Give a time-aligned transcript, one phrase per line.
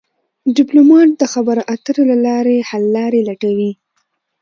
[0.57, 3.71] ډيپلومات د خبرو اترو له لارې حل لارې لټوي.